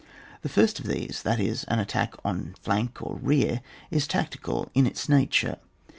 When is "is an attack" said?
1.39-2.15